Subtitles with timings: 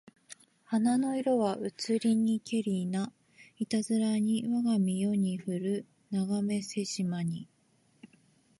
[0.63, 3.13] 花の色はうつりにけりな
[3.59, 7.47] いたづらにわが身世にふるながめせしまに